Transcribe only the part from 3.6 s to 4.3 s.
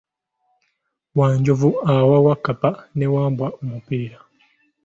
omupiira.